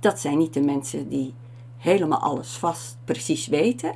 Dat 0.00 0.20
zijn 0.20 0.38
niet 0.38 0.54
de 0.54 0.60
mensen 0.60 1.08
die 1.08 1.34
helemaal 1.76 2.20
alles 2.20 2.56
vast 2.56 2.96
precies 3.04 3.46
weten. 3.46 3.92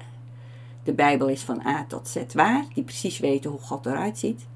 De 0.83 0.93
Bijbel 0.93 1.29
is 1.29 1.43
van 1.43 1.67
A 1.67 1.85
tot 1.89 2.09
Z 2.09 2.17
waar, 2.35 2.65
die 2.75 2.85
precies 2.85 3.19
weten 3.19 3.51
hoe 3.51 3.61
God 3.61 3.87
eruit 3.87 4.19
ziet. 4.19 4.47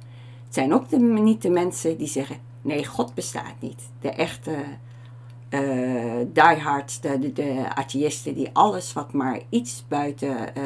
Zijn 0.57 0.75
ook 0.75 0.89
de, 0.89 0.99
niet 0.99 1.43
de 1.43 1.51
mensen 1.51 1.97
die 1.97 2.07
zeggen: 2.07 2.37
nee, 2.63 2.85
God 2.85 3.15
bestaat 3.15 3.55
niet. 3.61 3.83
De 4.01 4.11
echte 4.11 4.55
eh 5.49 6.21
diehards, 6.33 7.01
de, 7.01 7.33
de, 7.33 7.75
atheïsten 7.75 8.35
die 8.35 8.51
alles 8.53 8.93
wat 8.93 9.13
maar 9.13 9.41
iets 9.49 9.85
buiten 9.89 10.55
eh, 10.55 10.63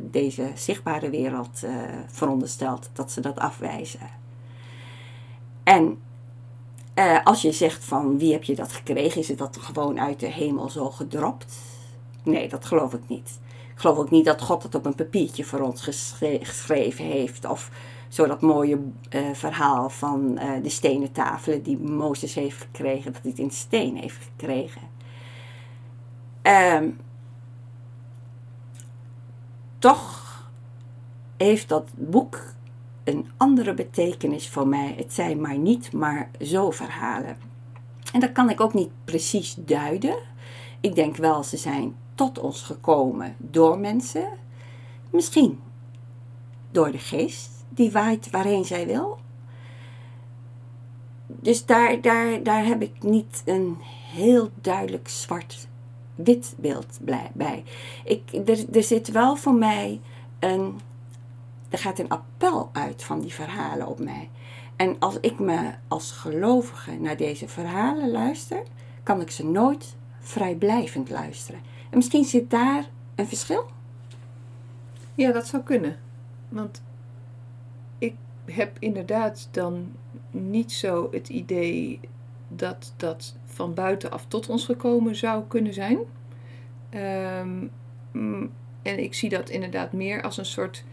deze 0.00 0.50
zichtbare 0.54 1.10
wereld 1.10 1.62
eh, 1.62 1.72
veronderstelt, 2.06 2.90
dat 2.92 3.12
ze 3.12 3.20
dat 3.20 3.38
afwijzen. 3.38 4.10
En 5.62 5.98
als 7.24 7.42
je 7.42 7.52
zegt 7.52 7.84
van 7.84 8.18
wie 8.18 8.32
heb 8.32 8.44
je 8.44 8.54
dat 8.54 8.72
gekregen, 8.72 9.20
is 9.20 9.28
het 9.28 9.38
dat 9.38 9.56
gewoon 9.60 10.00
uit 10.00 10.20
de 10.20 10.26
hemel 10.26 10.70
zo 10.70 10.90
gedropt? 10.90 11.54
Nee, 12.22 12.48
dat 12.48 12.64
geloof 12.64 12.92
ik 12.92 13.08
niet. 13.08 13.40
Ik 13.74 13.80
geloof 13.80 13.98
ook 13.98 14.10
niet 14.10 14.24
dat 14.24 14.42
God 14.42 14.62
het 14.62 14.74
op 14.74 14.86
een 14.86 14.94
papiertje 14.94 15.44
voor 15.44 15.60
ons 15.60 15.82
geschre- 15.82 16.38
geschreven 16.42 17.04
heeft. 17.04 17.48
Of 17.48 17.70
zo 18.12 18.26
dat 18.26 18.40
mooie 18.40 18.78
eh, 19.08 19.20
verhaal 19.32 19.90
van 19.90 20.38
eh, 20.38 20.62
de 20.62 20.68
stenen 20.68 21.12
tafelen 21.12 21.62
die 21.62 21.78
Mozes 21.78 22.34
heeft 22.34 22.60
gekregen, 22.60 23.12
dat 23.12 23.22
hij 23.22 23.30
het 23.30 23.40
in 23.40 23.50
steen 23.50 23.96
heeft 23.96 24.24
gekregen. 24.24 24.82
Ehm, 26.42 26.90
toch 29.78 30.20
heeft 31.36 31.68
dat 31.68 31.90
boek 31.94 32.40
een 33.04 33.30
andere 33.36 33.74
betekenis 33.74 34.48
voor 34.48 34.68
mij. 34.68 34.94
Het 34.96 35.12
zijn 35.12 35.40
maar 35.40 35.58
niet 35.58 35.92
maar 35.92 36.30
zo 36.40 36.70
verhalen. 36.70 37.36
En 38.12 38.20
dat 38.20 38.32
kan 38.32 38.50
ik 38.50 38.60
ook 38.60 38.74
niet 38.74 38.90
precies 39.04 39.54
duiden. 39.54 40.16
Ik 40.80 40.94
denk 40.94 41.16
wel, 41.16 41.42
ze 41.42 41.56
zijn 41.56 41.96
tot 42.14 42.38
ons 42.38 42.62
gekomen 42.62 43.34
door 43.38 43.78
mensen. 43.78 44.28
Misschien 45.10 45.60
door 46.70 46.90
de 46.90 46.98
geest, 46.98 47.61
die 47.74 47.90
waait 47.90 48.30
waarheen 48.30 48.64
zij 48.64 48.86
wil. 48.86 49.18
Dus 51.26 51.66
daar, 51.66 52.00
daar, 52.00 52.42
daar 52.42 52.64
heb 52.64 52.82
ik 52.82 53.02
niet 53.02 53.42
een 53.44 53.76
heel 54.12 54.50
duidelijk 54.60 55.08
zwart-wit 55.08 56.54
beeld 56.56 56.98
bij. 57.32 57.64
Ik, 58.04 58.22
er, 58.46 58.76
er 58.76 58.82
zit 58.82 59.08
wel 59.08 59.36
voor 59.36 59.54
mij 59.54 60.00
een. 60.38 60.80
Er 61.68 61.78
gaat 61.78 61.98
een 61.98 62.08
appel 62.08 62.70
uit 62.72 63.04
van 63.04 63.20
die 63.20 63.34
verhalen 63.34 63.86
op 63.86 63.98
mij. 63.98 64.30
En 64.76 64.96
als 64.98 65.16
ik 65.20 65.38
me 65.38 65.70
als 65.88 66.10
gelovige 66.10 66.92
naar 66.92 67.16
deze 67.16 67.48
verhalen 67.48 68.10
luister, 68.10 68.62
kan 69.02 69.20
ik 69.20 69.30
ze 69.30 69.46
nooit 69.46 69.96
vrijblijvend 70.20 71.10
luisteren. 71.10 71.60
En 71.90 71.96
misschien 71.96 72.24
zit 72.24 72.50
daar 72.50 72.84
een 73.14 73.28
verschil? 73.28 73.66
Ja, 75.14 75.32
dat 75.32 75.46
zou 75.46 75.62
kunnen. 75.62 75.98
Want 76.48 76.82
heb 78.44 78.76
inderdaad 78.78 79.48
dan 79.50 79.92
niet 80.30 80.72
zo 80.72 81.08
het 81.10 81.28
idee 81.28 82.00
dat 82.48 82.94
dat 82.96 83.36
van 83.44 83.74
buitenaf 83.74 84.26
tot 84.26 84.48
ons 84.48 84.64
gekomen 84.64 85.16
zou 85.16 85.44
kunnen 85.48 85.74
zijn. 85.74 85.98
Ehm, 86.90 87.66
en 88.82 88.98
ik 88.98 89.14
zie 89.14 89.28
dat 89.28 89.48
inderdaad 89.50 89.92
meer 89.92 90.22
als 90.22 90.36
een 90.36 90.44
soort 90.44 90.84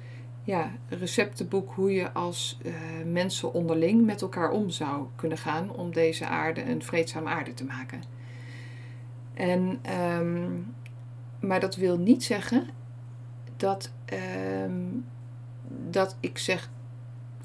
ja, 0.44 0.72
receptenboek 0.88 1.72
hoe 1.74 1.94
je 1.94 2.12
als 2.12 2.58
uh, 2.66 2.74
mensen 3.06 3.54
onderling 3.54 4.06
met 4.06 4.22
elkaar 4.22 4.52
om 4.52 4.70
zou 4.70 5.08
kunnen 5.16 5.38
gaan 5.38 5.72
om 5.72 5.94
deze 5.94 6.26
aarde 6.26 6.64
een 6.66 6.84
vreedzame 6.84 7.30
aarde 7.30 7.54
te 7.54 7.64
maken. 7.64 8.02
En, 9.34 9.80
ehm, 9.82 10.50
maar 11.40 11.60
dat 11.60 11.76
wil 11.76 11.98
niet 11.98 12.24
zeggen 12.24 12.68
dat, 13.58 13.92
ehm, 14.06 14.82
dat 15.90 16.18
ik 16.20 16.38
zeg, 16.38 16.70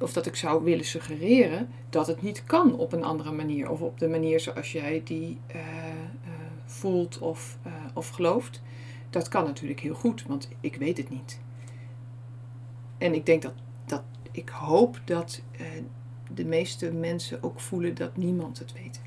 of 0.01 0.13
dat 0.13 0.27
ik 0.27 0.37
zou 0.37 0.65
willen 0.65 0.85
suggereren 0.85 1.69
dat 1.91 2.07
het 2.07 2.23
niet 2.23 2.45
kan 2.45 2.77
op 2.77 2.93
een 2.93 3.05
andere 3.05 3.33
manier. 3.33 3.71
Of 3.71 3.81
op 3.81 3.99
de 3.99 4.09
manier 4.09 4.41
zoals 4.41 4.73
jij 4.73 5.03
die 5.05 5.39
uh, 5.55 5.57
uh, 5.57 6.33
voelt 6.65 7.19
of, 7.19 7.59
uh, 7.67 7.73
of 7.95 8.09
gelooft. 8.09 8.63
Dat 9.11 9.29
kan 9.29 9.45
natuurlijk 9.45 9.81
heel 9.81 9.95
goed, 9.95 10.25
want 10.27 10.49
ik 10.61 10.77
weet 10.77 10.97
het 10.97 11.11
niet. 11.11 11.41
En 12.99 13.15
ik 13.15 13.27
denk 13.27 13.43
dat, 13.43 13.55
dat 13.87 14.03
ik 14.31 14.49
hoop 14.49 15.01
dat 15.05 15.43
de 16.35 16.45
meeste 16.45 16.93
mensen 16.93 17.43
ook 17.43 17.61
voelen 17.61 17.95
dat 17.95 18.17
niemand 18.17 18.59
het 18.59 18.73
weet. 18.73 19.01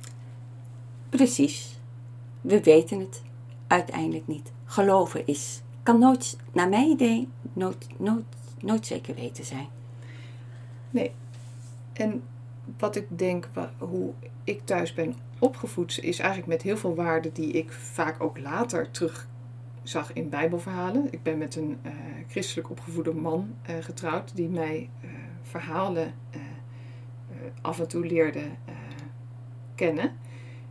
Precies. 1.09 1.79
We 2.41 2.63
weten 2.63 2.99
het 2.99 3.21
uiteindelijk 3.67 4.27
niet. 4.27 4.51
Geloven 4.65 5.27
is, 5.27 5.61
kan 5.83 5.99
nooit, 5.99 6.37
naar 6.53 6.69
mijn 6.69 6.89
idee, 6.89 7.27
nooit, 7.53 7.87
nooit, 7.97 8.23
nooit 8.59 8.85
zeker 8.85 9.15
weten 9.15 9.45
zijn. 9.45 9.67
Nee. 10.89 11.11
En 11.93 12.23
wat 12.77 12.95
ik 12.95 13.05
denk, 13.09 13.49
hoe 13.77 14.13
ik 14.43 14.65
thuis 14.65 14.93
ben 14.93 15.15
opgevoed, 15.39 15.99
is 16.01 16.19
eigenlijk 16.19 16.49
met 16.49 16.61
heel 16.61 16.77
veel 16.77 16.95
waarden 16.95 17.33
die 17.33 17.51
ik 17.51 17.71
vaak 17.71 18.23
ook 18.23 18.39
later 18.39 18.91
terug 18.91 19.27
zag 19.83 20.13
in 20.13 20.29
Bijbelverhalen. 20.29 21.07
Ik 21.11 21.23
ben 21.23 21.37
met 21.37 21.55
een 21.55 21.77
uh, 21.85 21.91
christelijk 22.27 22.69
opgevoede 22.69 23.13
man 23.13 23.55
uh, 23.69 23.75
getrouwd 23.79 24.35
die 24.35 24.49
mij 24.49 24.89
uh, 25.03 25.09
verhalen 25.41 26.13
af 27.61 27.79
en 27.79 27.87
toe 27.87 28.05
leerde 28.05 28.43
kennen. 29.75 30.11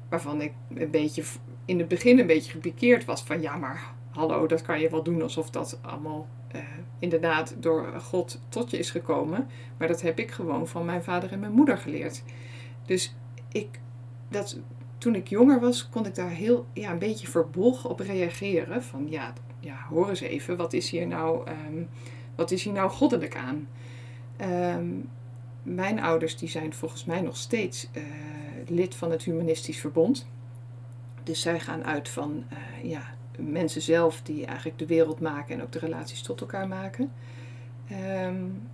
Waarvan 0.08 0.40
ik 0.40 0.52
een 0.74 0.90
beetje 0.90 1.22
in 1.64 1.78
het 1.78 1.88
begin 1.88 2.18
een 2.18 2.26
beetje 2.26 2.50
gepikeerd 2.50 3.04
was 3.04 3.22
van 3.22 3.40
ja, 3.40 3.56
maar 3.56 3.92
hallo, 4.10 4.46
dat 4.46 4.62
kan 4.62 4.80
je 4.80 4.90
wel 4.90 5.02
doen 5.02 5.22
alsof 5.22 5.50
dat 5.50 5.78
allemaal 5.82 6.26
uh, 6.56 6.62
inderdaad 6.98 7.54
door 7.58 8.00
God 8.00 8.40
tot 8.48 8.70
je 8.70 8.78
is 8.78 8.90
gekomen. 8.90 9.48
Maar 9.76 9.88
dat 9.88 10.00
heb 10.00 10.18
ik 10.18 10.30
gewoon 10.30 10.68
van 10.68 10.84
mijn 10.84 11.02
vader 11.02 11.32
en 11.32 11.40
mijn 11.40 11.52
moeder 11.52 11.78
geleerd. 11.78 12.22
Dus 12.86 13.14
ik, 13.52 13.80
dat, 14.28 14.58
toen 14.98 15.14
ik 15.14 15.28
jonger 15.28 15.60
was, 15.60 15.88
kon 15.88 16.06
ik 16.06 16.14
daar 16.14 16.30
heel 16.30 16.66
ja, 16.72 16.90
een 16.90 16.98
beetje 16.98 17.26
verbolgen 17.26 17.90
op 17.90 18.00
reageren. 18.00 18.82
Van 18.82 19.06
ja, 19.10 19.32
ja, 19.60 19.86
hoor 19.88 20.08
eens 20.08 20.20
even, 20.20 20.56
wat 20.56 20.72
is 20.72 20.90
hier 20.90 21.06
nou, 21.06 21.50
um, 21.50 21.88
wat 22.34 22.50
is 22.50 22.64
hier 22.64 22.72
nou 22.72 22.90
goddelijk 22.90 23.36
aan? 23.36 23.68
Um, 24.76 25.08
mijn 25.62 26.00
ouders 26.00 26.36
die 26.36 26.48
zijn 26.48 26.74
volgens 26.74 27.04
mij 27.04 27.20
nog 27.20 27.36
steeds 27.36 27.88
uh, 27.96 28.02
lid 28.66 28.94
van 28.94 29.10
het 29.10 29.22
Humanistisch 29.22 29.80
Verbond. 29.80 30.26
Dus 31.22 31.40
zij 31.40 31.60
gaan 31.60 31.84
uit 31.84 32.08
van 32.08 32.44
uh, 32.52 32.90
ja, 32.90 33.15
mensen 33.38 33.82
zelf 33.82 34.22
die 34.22 34.46
eigenlijk 34.46 34.78
de 34.78 34.86
wereld 34.86 35.20
maken 35.20 35.54
en 35.54 35.62
ook 35.62 35.72
de 35.72 35.78
relaties 35.78 36.22
tot 36.22 36.40
elkaar 36.40 36.68
maken. 36.68 37.12
Um, 38.24 38.68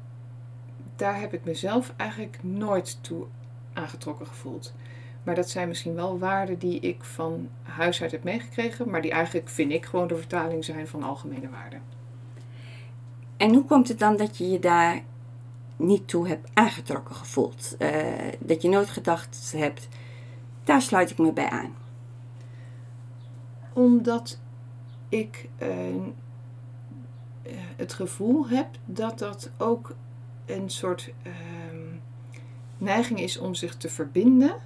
daar 0.97 1.21
heb 1.21 1.33
ik 1.33 1.45
mezelf 1.45 1.93
eigenlijk 1.97 2.39
nooit 2.43 2.99
toe 3.03 3.27
aangetrokken 3.73 4.27
gevoeld. 4.27 4.75
Maar 5.23 5.35
dat 5.35 5.51
zijn 5.51 5.69
misschien 5.69 5.95
wel 5.95 6.19
waarden 6.19 6.59
die 6.59 6.81
ik 6.81 7.05
van 7.05 7.49
huis 7.63 8.03
uit 8.03 8.11
heb 8.11 8.25
meegekregen, 8.25 8.91
maar 8.91 9.03
die 9.03 9.11
eigenlijk, 9.11 9.49
vind 9.49 9.73
ik, 9.73 9.85
gewoon 9.85 10.09
de 10.09 10.17
vertaling 10.17 10.65
zijn 10.65 10.89
van 10.89 11.03
algemene 11.03 11.49
waarden. 11.51 11.83
En 13.37 13.55
hoe 13.55 13.65
komt 13.65 13.89
het 13.89 13.99
dan 13.99 14.17
dat 14.17 14.37
je 14.37 14.51
je 14.51 14.59
daar 14.59 15.03
niet 15.77 16.09
toe 16.09 16.29
hebt 16.29 16.51
aangetrokken 16.55 17.15
gevoeld? 17.15 17.77
Uh, 17.79 17.89
dat 18.39 18.63
je 18.63 18.69
nooit 18.69 18.91
gedacht 18.91 19.53
hebt, 19.57 19.89
daar 20.65 20.83
sluit 20.83 21.11
ik 21.11 21.19
me 21.19 21.33
bij 21.33 21.49
aan? 21.49 21.75
Omdat 23.73 24.41
ik 25.13 25.49
uh, 25.63 25.69
het 27.77 27.93
gevoel 27.93 28.49
heb 28.49 28.67
dat 28.85 29.19
dat 29.19 29.51
ook 29.59 29.95
een 30.47 30.71
soort 30.71 31.13
uh, 31.27 31.33
neiging 32.79 33.21
is 33.21 33.39
om 33.39 33.55
zich 33.55 33.77
te 33.77 33.89
verbinden, 33.89 34.57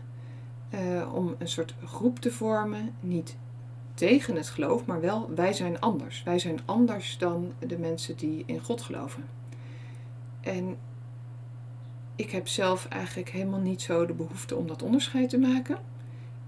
uh, 0.74 1.14
om 1.14 1.34
een 1.38 1.48
soort 1.48 1.74
groep 1.84 2.18
te 2.18 2.30
vormen, 2.30 2.94
niet 3.00 3.36
tegen 3.94 4.36
het 4.36 4.48
geloof, 4.48 4.86
maar 4.86 5.00
wel 5.00 5.30
wij 5.34 5.52
zijn 5.52 5.80
anders. 5.80 6.22
Wij 6.22 6.38
zijn 6.38 6.58
anders 6.64 7.18
dan 7.18 7.52
de 7.58 7.78
mensen 7.78 8.16
die 8.16 8.42
in 8.46 8.60
God 8.60 8.82
geloven. 8.82 9.24
En 10.40 10.76
ik 12.16 12.30
heb 12.30 12.48
zelf 12.48 12.86
eigenlijk 12.88 13.28
helemaal 13.30 13.60
niet 13.60 13.82
zo 13.82 14.06
de 14.06 14.14
behoefte 14.14 14.56
om 14.56 14.66
dat 14.66 14.82
onderscheid 14.82 15.28
te 15.28 15.38
maken. 15.38 15.78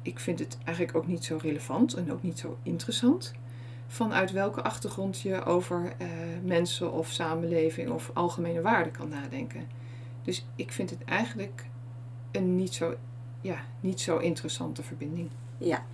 Ik 0.03 0.19
vind 0.19 0.39
het 0.39 0.59
eigenlijk 0.65 0.97
ook 0.97 1.07
niet 1.07 1.25
zo 1.25 1.39
relevant 1.43 1.95
en 1.95 2.13
ook 2.13 2.23
niet 2.23 2.39
zo 2.39 2.57
interessant 2.63 3.35
vanuit 3.89 4.33
welke 4.33 4.63
achtergrond 4.63 5.21
je 5.21 5.45
over 5.45 5.93
uh, 6.01 6.09
mensen 6.45 6.93
of 6.93 7.09
samenleving 7.09 7.91
of 7.91 8.11
algemene 8.15 8.61
waarden 8.61 8.93
kan 8.93 9.09
nadenken. 9.09 9.69
Dus 10.23 10.47
ik 10.57 10.73
vind 10.73 10.91
het 10.91 11.05
eigenlijk 11.05 11.67
een 12.31 12.57
niet 12.57 12.75
zo, 12.75 12.95
ja, 13.41 13.57
niet 13.81 14.01
zo 14.01 14.19
interessante 14.19 14.83
verbinding. 14.83 15.29
Ja. 15.59 15.85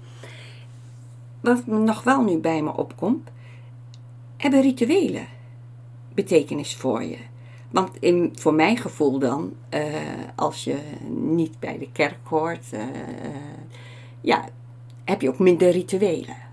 Wat 1.40 1.66
nog 1.66 2.02
wel 2.02 2.22
nu 2.22 2.38
bij 2.38 2.62
me 2.62 2.76
opkomt, 2.76 3.30
hebben 4.36 4.62
rituelen 4.62 5.26
betekenis 6.14 6.76
voor 6.76 7.02
je? 7.02 7.18
Want 7.70 7.96
in, 8.00 8.32
voor 8.34 8.54
mijn 8.54 8.76
gevoel 8.76 9.18
dan, 9.18 9.52
uh, 9.70 9.80
als 10.34 10.64
je 10.64 10.76
niet 11.08 11.58
bij 11.58 11.78
de 11.78 11.88
kerk 11.92 12.18
hoort, 12.22 12.72
uh, 12.72 12.82
ja, 14.20 14.48
heb 15.04 15.20
je 15.20 15.28
ook 15.28 15.38
minder 15.38 15.70
rituelen. 15.70 16.43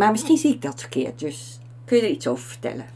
Maar 0.00 0.10
misschien 0.10 0.36
zie 0.36 0.54
ik 0.54 0.62
dat 0.62 0.80
verkeerd, 0.80 1.18
dus 1.18 1.58
kun 1.84 1.96
je 1.96 2.02
er 2.02 2.10
iets 2.10 2.26
over 2.26 2.48
vertellen? 2.48 2.86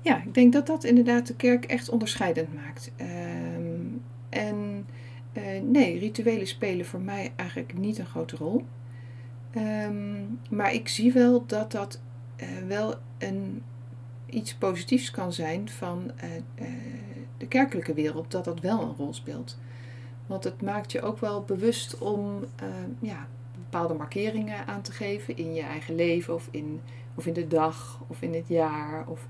Ja, 0.00 0.22
ik 0.22 0.34
denk 0.34 0.52
dat 0.52 0.66
dat 0.66 0.84
inderdaad 0.84 1.26
de 1.26 1.34
kerk 1.34 1.64
echt 1.64 1.88
onderscheidend 1.88 2.54
maakt. 2.54 2.92
Um, 3.00 4.02
en 4.28 4.86
uh, 5.32 5.42
nee, 5.62 5.98
rituelen 5.98 6.46
spelen 6.46 6.86
voor 6.86 7.00
mij 7.00 7.32
eigenlijk 7.36 7.78
niet 7.78 7.98
een 7.98 8.06
grote 8.06 8.36
rol. 8.36 8.64
Um, 9.56 10.38
maar 10.50 10.74
ik 10.74 10.88
zie 10.88 11.12
wel 11.12 11.46
dat 11.46 11.72
dat 11.72 12.00
uh, 12.36 12.48
wel 12.66 12.94
een, 13.18 13.62
iets 14.26 14.54
positiefs 14.54 15.10
kan 15.10 15.32
zijn 15.32 15.68
van 15.68 16.10
uh, 16.60 16.66
de 17.36 17.46
kerkelijke 17.46 17.94
wereld, 17.94 18.30
dat 18.30 18.44
dat 18.44 18.60
wel 18.60 18.82
een 18.82 18.94
rol 18.96 19.14
speelt. 19.14 19.58
Want 20.26 20.44
het 20.44 20.62
maakt 20.62 20.92
je 20.92 21.02
ook 21.02 21.18
wel 21.18 21.42
bewust 21.42 21.98
om 21.98 22.44
ja, 23.00 23.28
bepaalde 23.72 23.94
markeringen 23.94 24.66
aan 24.66 24.82
te 24.82 24.92
geven 24.92 25.36
in 25.36 25.54
je 25.54 25.62
eigen 25.62 25.94
leven 25.94 26.34
of 26.34 26.48
in, 26.50 26.80
of 27.14 27.26
in 27.26 27.32
de 27.32 27.46
dag 27.46 28.00
of 28.06 28.22
in 28.22 28.34
het 28.34 28.48
jaar. 28.48 29.06
Of 29.08 29.28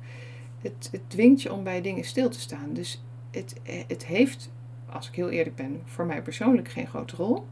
het, 0.61 0.89
het 0.93 1.11
dwingt 1.11 1.43
je 1.43 1.53
om 1.53 1.65
bij 1.65 1.81
dingen 1.81 2.05
stil 2.05 2.29
te 2.29 2.41
staan. 2.41 2.73
Dus 2.73 3.03
het, 3.31 3.55
het 3.87 4.07
heeft, 4.07 4.51
als 4.91 5.09
ik 5.09 5.15
heel 5.15 5.31
eerlijk 5.31 5.57
ben, 5.57 5.83
voor 5.85 6.05
mij 6.05 6.23
persoonlijk 6.23 6.69
geen 6.69 6.87
grote 6.87 7.17
rol. 7.17 7.47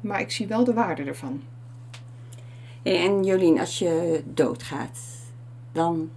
Maar 0.00 0.20
ik 0.20 0.30
zie 0.30 0.46
wel 0.46 0.64
de 0.64 0.74
waarde 0.74 1.02
ervan. 1.02 1.42
En 2.82 3.24
Jolien, 3.24 3.58
als 3.58 3.78
je 3.78 4.22
doodgaat, 4.34 4.98
dan 5.72 6.10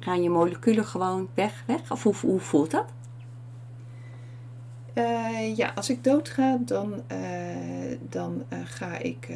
Gaan 0.00 0.22
je 0.22 0.30
moleculen 0.30 0.84
gewoon 0.84 1.28
weg, 1.34 1.64
weg? 1.66 1.92
Of 1.92 2.02
hoe, 2.02 2.14
hoe 2.20 2.40
voelt 2.40 2.70
dat? 2.70 2.92
Eh, 4.92 5.56
ja, 5.56 5.72
als 5.74 5.90
ik 5.90 6.04
doodga, 6.04 6.58
dan, 6.60 7.02
eh, 7.06 7.18
dan, 8.08 8.44
eh, 8.48 8.58
ga 8.64 8.98
ik, 8.98 9.28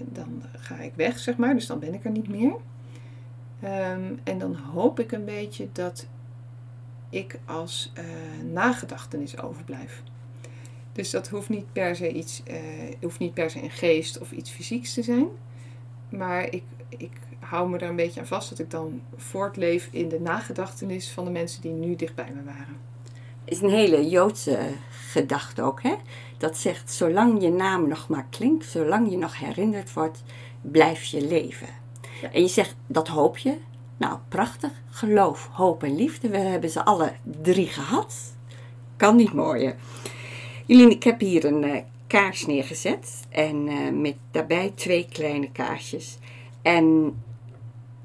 dan 0.00 0.42
ga 0.56 0.76
ik 0.76 0.92
weg, 0.94 1.18
zeg 1.18 1.36
maar. 1.36 1.54
Dus 1.54 1.66
dan 1.66 1.78
ben 1.78 1.94
ik 1.94 2.04
er 2.04 2.10
niet 2.10 2.28
meer. 2.28 2.54
Ehm, 3.60 4.14
en 4.24 4.38
dan 4.38 4.54
hoop 4.54 5.00
ik 5.00 5.12
een 5.12 5.24
beetje 5.24 5.68
dat 5.72 6.06
ik 7.10 7.38
als 7.44 7.92
nagedachtenis 8.52 9.40
overblijf. 9.40 10.02
Dus 10.92 11.10
dat 11.10 11.28
hoeft 11.28 11.48
niet 11.48 11.72
per 11.72 11.96
se 11.96 12.12
iets, 12.12 12.42
hoeft 13.00 13.18
niet 13.18 13.34
per 13.34 13.50
se 13.50 13.62
een 13.62 13.70
geest 13.70 14.18
of 14.18 14.32
iets 14.32 14.50
fysieks 14.50 14.94
te 14.94 15.02
zijn. 15.02 15.26
Maar 16.08 16.52
ik, 16.52 16.62
ik 16.88 17.18
hou 17.38 17.68
me 17.68 17.78
er 17.78 17.88
een 17.88 17.96
beetje 17.96 18.20
aan 18.20 18.26
vast 18.26 18.48
dat 18.48 18.58
ik 18.58 18.70
dan 18.70 19.02
voortleef 19.16 19.88
in 19.90 20.08
de 20.08 20.20
nagedachtenis 20.20 21.10
van 21.10 21.24
de 21.24 21.30
mensen 21.30 21.62
die 21.62 21.72
nu 21.72 21.96
dicht 21.96 22.14
bij 22.14 22.32
me 22.34 22.44
waren. 22.44 22.76
Is 23.46 23.60
een 23.60 23.70
hele 23.70 24.08
Joodse 24.08 24.58
gedachte 24.90 25.62
ook, 25.62 25.82
hè? 25.82 25.94
Dat 26.38 26.56
zegt, 26.56 26.92
zolang 26.92 27.42
je 27.42 27.50
naam 27.50 27.88
nog 27.88 28.08
maar 28.08 28.26
klinkt, 28.30 28.64
zolang 28.64 29.10
je 29.10 29.16
nog 29.16 29.38
herinnerd 29.38 29.92
wordt, 29.92 30.22
blijf 30.60 31.04
je 31.04 31.26
leven. 31.26 31.68
Ja. 32.22 32.32
En 32.32 32.40
je 32.40 32.48
zegt, 32.48 32.74
dat 32.86 33.08
hoop 33.08 33.38
je? 33.38 33.56
Nou, 33.96 34.18
prachtig. 34.28 34.70
Geloof, 34.90 35.48
hoop 35.52 35.82
en 35.82 35.96
liefde, 35.96 36.28
we 36.28 36.38
hebben 36.38 36.70
ze 36.70 36.84
alle 36.84 37.12
drie 37.42 37.66
gehad. 37.66 38.14
Kan 38.96 39.16
niet 39.16 39.32
mooier. 39.32 39.76
Jullie, 40.66 40.90
ik 40.90 41.02
heb 41.02 41.20
hier 41.20 41.44
een 41.44 41.64
eh, 41.64 41.82
kaars 42.06 42.46
neergezet 42.46 43.26
en 43.28 43.68
eh, 43.68 43.92
met 43.92 44.16
daarbij 44.30 44.72
twee 44.74 45.06
kleine 45.12 45.52
kaarsjes. 45.52 46.18
En 46.62 47.16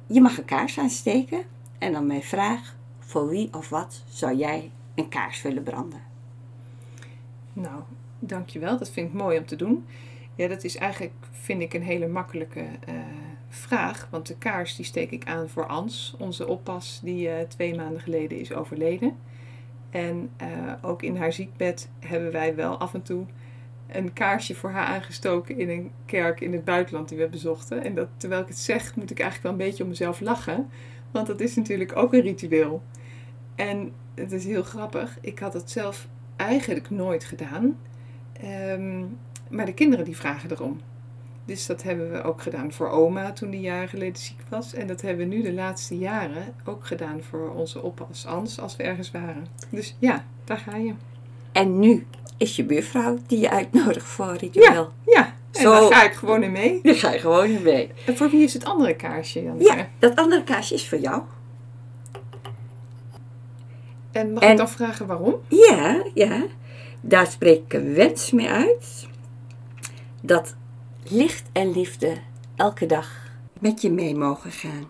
je 0.08 0.22
mag 0.22 0.38
een 0.38 0.46
kaars 0.46 0.80
aansteken 0.80 1.44
en 1.78 1.94
dan 1.94 2.08
mijn 2.08 2.24
vraag, 2.24 2.76
voor 3.00 3.28
wie 3.30 3.50
of 3.54 3.70
wat 3.70 4.04
zou 4.10 4.36
jij 4.36 4.72
een 4.96 5.10
kaars 5.10 5.42
willen 5.42 5.64
branden? 5.64 6.02
Nou, 7.54 7.82
dankjewel. 8.20 8.78
Dat 8.78 8.92
vind 8.92 9.08
ik 9.08 9.14
mooi 9.14 9.38
om 9.38 9.46
te 9.46 9.56
doen. 9.56 9.86
Ja, 10.36 10.48
dat 10.48 10.64
is 10.64 10.78
eigenlijk, 10.78 11.14
vind 11.32 11.62
ik, 11.62 11.74
een 11.74 11.84
hele 11.84 12.08
makkelijke 12.08 12.66
eh, 12.86 12.96
vraag. 13.50 14.08
Want 14.12 14.28
de 14.28 14.38
kaars 14.38 14.76
die 14.76 14.86
steek 14.86 15.12
ik 15.12 15.28
aan 15.28 15.50
voor 15.50 15.66
Ans, 15.66 16.16
onze 16.20 16.48
oppas, 16.48 17.00
die 17.04 17.30
eh, 17.30 17.48
twee 17.48 17.76
maanden 17.76 18.02
geleden 18.02 18.40
is 18.40 18.54
overleden. 18.54 19.16
En 19.90 20.30
eh, 20.38 20.48
ook 20.82 21.02
in 21.02 21.18
haar 21.18 21.34
ziekbed 21.34 21.90
hebben 22.00 22.32
wij 22.32 22.56
wel 22.56 22.78
af 22.78 22.94
en 22.94 23.02
toe 23.02 23.26
een 23.88 24.14
kaarsje 24.14 24.56
voor 24.56 24.70
haar 24.70 24.86
aangestoken 24.86 25.58
in 25.58 25.70
een 25.70 25.92
kerk 26.06 26.42
in 26.42 26.54
het 26.54 26.64
buitenland 26.64 27.10
die 27.10 27.18
we 27.18 27.28
bezochten. 27.28 27.84
En 27.84 27.96
dat, 27.96 28.08
terwijl 28.18 28.42
ik 28.42 28.48
het 28.48 28.58
zeg, 28.58 28.96
moet 28.96 29.12
ik 29.12 29.20
eigenlijk 29.20 29.44
wel 29.44 29.52
een 29.52 29.70
beetje 29.70 29.84
om 29.84 29.90
mezelf 29.90 30.20
lachen. 30.20 30.70
Want 31.12 31.28
dat 31.28 31.40
is 31.40 31.56
natuurlijk 31.56 31.96
ook 31.96 32.14
een 32.14 32.22
ritueel. 32.22 32.82
En 33.70 33.94
het 34.16 34.32
is 34.32 34.46
heel 34.46 34.64
grappig. 34.64 35.18
Ik 35.22 35.40
had 35.40 35.54
het 35.54 35.72
zelf 35.72 36.08
eigenlijk 36.36 36.90
nooit 36.90 37.24
gedaan. 37.24 37.78
Ehm, 38.34 39.04
maar 39.50 39.66
de 39.66 39.74
kinderen 39.74 40.06
die 40.06 40.16
vragen 40.16 40.52
erom. 40.52 40.80
Dus 41.46 41.66
dat 41.66 41.84
hebben 41.84 42.12
we 42.12 42.22
ook 42.24 42.42
gedaan 42.42 42.72
voor 42.72 42.90
oma 42.90 43.32
toen 43.32 43.50
die 43.50 43.62
jaren 43.62 43.88
geleden 43.88 44.22
ziek 44.22 44.40
was. 44.50 44.74
En 44.74 44.88
dat 44.88 45.02
hebben 45.02 45.30
we 45.30 45.36
nu 45.36 45.42
de 45.42 45.54
laatste 45.54 45.98
jaren 45.98 46.54
ook 46.66 46.86
gedaan 46.86 47.24
voor 47.24 47.50
onze 47.50 47.82
oppas 47.82 48.26
Ans 48.26 48.60
als 48.60 48.76
we 48.76 48.84
ergens 48.84 49.12
waren. 49.12 49.48
Dus 49.70 49.96
ja, 50.00 50.26
daar 50.44 50.58
ga 50.58 50.76
je. 50.76 50.94
En 51.52 51.80
nu 51.80 52.06
is 52.38 52.56
je 52.56 52.64
buurvrouw 52.64 53.18
die 53.28 53.40
je 53.40 53.50
uitnodigt 53.50 54.06
voor 54.06 54.36
ritueel. 54.36 54.92
Ja, 55.06 55.36
en 55.52 55.62
Zo. 55.62 55.72
daar 55.72 55.94
ga 55.94 56.04
ik 56.04 56.14
gewoon 56.14 56.44
in 56.44 56.52
mee. 56.52 56.80
Daar 56.84 56.96
ga 56.96 57.12
je 57.12 57.20
gewoon 57.20 57.50
in 57.50 57.62
mee. 57.62 57.92
En 58.06 58.18
voor 58.18 58.30
wie 58.30 58.44
is 58.44 58.54
het 58.54 58.66
andere 58.66 58.96
kaarsje 58.96 59.44
dan? 59.44 59.60
Ja, 59.60 59.88
dat 60.00 60.16
andere 60.16 60.44
kaarsje 60.44 60.74
is 60.74 60.90
voor 60.90 61.00
jou. 61.00 61.22
En 64.12 64.34
mag 64.34 64.44
En- 64.44 64.52
ik 64.52 64.58
dan 64.58 64.70
vragen 64.70 65.08
waarom? 65.08 65.36
Ja, 65.48 66.04
ja. 66.14 66.44
Daar 67.02 67.28
spreek 67.28 67.64
ik 67.64 67.74
een 67.74 67.94
wens 67.94 68.32
mee 68.32 68.50
uit. 68.50 69.08
Dat 70.22 70.56
licht 71.10 71.50
en 71.52 71.72
liefde 71.72 72.18
elke 72.56 72.86
dag 72.86 73.30
met 73.60 73.82
je 73.82 73.92
mee 73.92 74.16
mogen 74.16 74.52
gaan. 74.52 74.86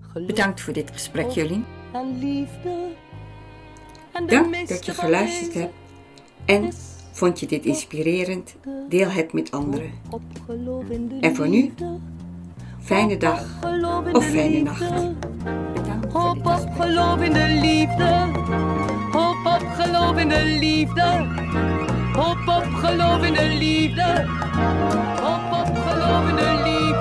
Geluk 0.00 0.26
Bedankt 0.26 0.60
voor 0.60 0.72
dit 0.72 0.90
gesprek, 0.90 1.30
Jullie. 1.30 1.64
en 1.92 2.18
liefde. 2.18 2.88
En 4.12 4.26
de 4.26 4.34
Dank 4.34 4.68
dat 4.68 4.86
je 4.86 4.92
geluisterd 4.94 5.52
deze 5.52 5.58
hebt. 5.58 5.74
En 6.44 6.72
vond 7.12 7.40
je 7.40 7.46
dit 7.46 7.64
inspirerend? 7.64 8.56
Deel 8.88 9.08
het 9.08 9.32
met 9.32 9.50
anderen. 9.50 9.90
op 10.10 10.22
geloof 10.46 10.88
in 10.88 11.08
de 11.08 11.18
En 11.20 11.34
voor 11.36 11.48
nu, 11.48 11.60
liefde. 11.62 11.98
Fijne 12.84 13.16
dag 13.16 13.40
of 14.12 14.24
fijne 14.24 14.62
nacht. 14.62 14.78
Bedankt 15.74 16.12
Hoop 16.12 16.34
dit 16.34 16.46
op 16.46 16.68
geloof 16.80 17.20
in 17.20 17.32
de 17.32 17.58
liefde. 17.62 18.30
Hoop 19.12 19.46
op 19.46 19.66
geloof 19.78 20.16
in 20.16 20.28
de 20.28 20.56
liefde. 20.60 21.26
Hoop 22.12 22.48
op 22.48 22.74
geloof 22.74 23.22
in 23.22 23.32
de 23.32 23.56
liefde. 23.58 24.24
Hoop 25.22 25.52
op 25.60 25.76
geloof 25.86 26.28
in 26.28 26.36
de 26.36 26.60
liefde. 26.64 26.93